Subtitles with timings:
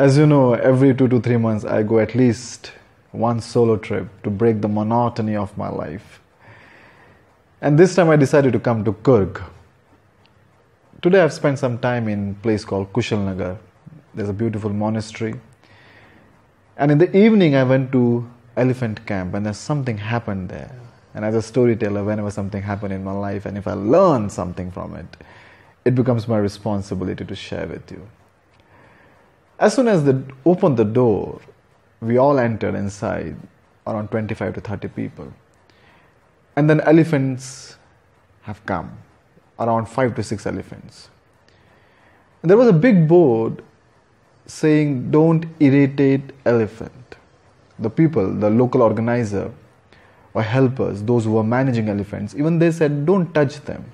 [0.00, 2.72] As you know, every two to three months I go at least
[3.12, 6.22] one solo trip to break the monotony of my life.
[7.60, 9.42] And this time I decided to come to Coorg.
[11.02, 13.58] Today I've spent some time in a place called Kushalnagar.
[14.14, 15.34] There's a beautiful monastery.
[16.78, 18.26] And in the evening I went to
[18.56, 20.74] elephant camp and there's something happened there.
[21.12, 24.70] And as a storyteller, whenever something happened in my life and if I learn something
[24.70, 25.18] from it,
[25.84, 28.08] it becomes my responsibility to share with you.
[29.60, 30.14] As soon as they
[30.46, 31.38] opened the door,
[32.00, 33.36] we all entered inside,
[33.86, 35.30] around 25 to 30 people.
[36.56, 37.76] And then elephants
[38.42, 38.96] have come,
[39.58, 41.10] around five to six elephants.
[42.40, 43.62] And there was a big board
[44.46, 47.16] saying, Don't irritate elephant.
[47.78, 49.52] The people, the local organizer
[50.32, 53.84] or helpers, those who were managing elephants, even they said, Don't touch them.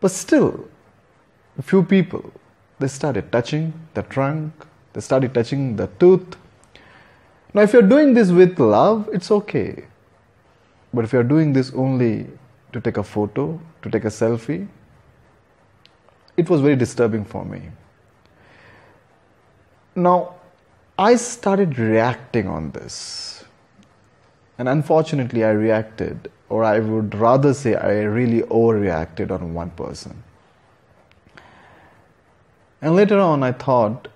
[0.00, 0.68] But still,
[1.58, 2.32] a few people,
[2.82, 4.52] they started touching the trunk,
[4.92, 6.36] they started touching the tooth.
[7.54, 9.84] Now, if you're doing this with love, it's okay.
[10.92, 12.26] But if you're doing this only
[12.72, 14.66] to take a photo, to take a selfie,
[16.36, 17.62] it was very disturbing for me.
[19.94, 20.34] Now,
[20.98, 23.44] I started reacting on this.
[24.58, 30.22] And unfortunately, I reacted, or I would rather say I really overreacted on one person.
[32.82, 34.08] And later on, I thought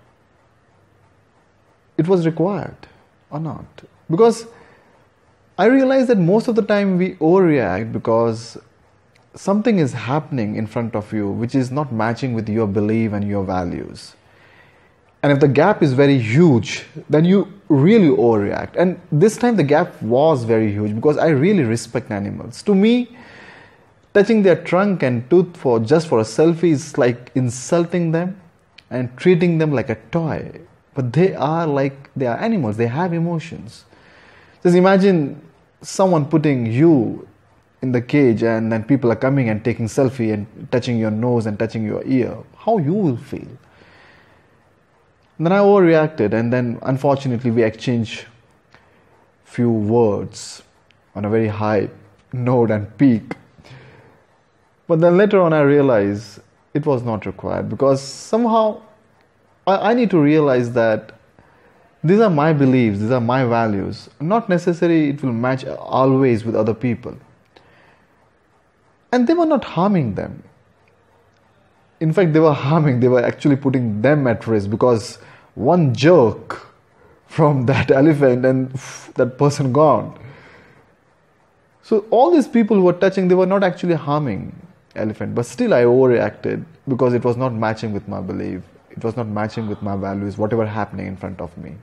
[1.97, 2.77] it was required
[3.31, 3.65] or not.
[4.11, 4.47] Because
[5.57, 8.59] I realized that most of the time we overreact because
[9.35, 13.27] something is happening in front of you which is not matching with your belief and
[13.27, 14.15] your values.
[15.23, 18.77] And if the gap is very huge, then you really overreact.
[18.77, 22.63] And this time the gap was very huge because I really respect animals.
[22.65, 23.17] To me,
[24.13, 28.41] touching their trunk and tooth for just for a selfie is like insulting them
[28.91, 30.61] and treating them like a toy.
[30.95, 33.85] But they are like they are animals, they have emotions.
[34.63, 35.41] Just imagine
[35.83, 37.29] someone putting you
[37.83, 41.47] in the cage and then people are coming and taking selfie and touching your nose
[41.47, 42.37] and touching your ear.
[42.57, 43.49] How you will feel.
[45.39, 48.25] And then I overreacted and then unfortunately we exchanged
[49.45, 50.63] few words
[51.15, 51.91] on a very high
[52.33, 53.35] note and peak.
[54.89, 56.41] But then later on I realized
[56.77, 58.81] it was not required because somehow
[59.67, 61.13] I, I need to realize that
[62.05, 64.09] these are my beliefs, these are my values.
[64.21, 67.17] Not necessarily it will match always with other people.
[69.11, 70.43] And they were not harming them.
[72.01, 75.19] In fact, they were harming, they were actually putting them at risk because
[75.55, 76.67] one jerk
[77.27, 78.71] from that elephant and
[79.15, 80.17] that person gone.
[81.83, 84.66] So all these people who were touching, they were not actually harming
[84.97, 88.63] elephant, but still I overreacted because it was not matching with my belief.
[88.91, 91.75] It was not matching with my values, whatever happening in front of me.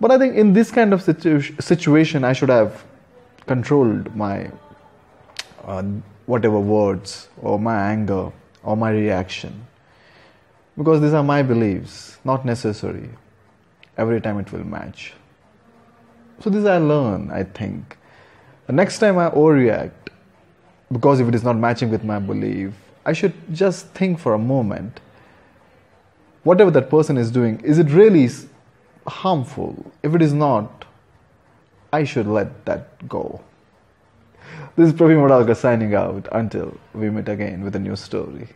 [0.00, 2.84] But I think in this kind of situ- situation, I should have
[3.46, 4.50] controlled my
[5.64, 5.82] uh,
[6.26, 8.30] whatever words or my anger
[8.62, 9.66] or my reaction.
[10.76, 13.08] Because these are my beliefs, not necessary.
[13.96, 15.14] Every time it will match.
[16.40, 17.96] So, this I learn, I think.
[18.68, 19.90] The next time I overreact,
[20.90, 22.72] because if it is not matching with my belief,
[23.04, 25.00] I should just think for a moment
[26.44, 28.28] whatever that person is doing, is it really
[29.06, 29.90] harmful?
[30.02, 30.84] If it is not,
[31.92, 33.40] I should let that go.
[34.76, 38.48] This is Praveen Wadalkar signing out until we meet again with a new story.